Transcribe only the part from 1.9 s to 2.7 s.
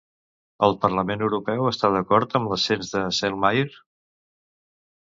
d'acord amb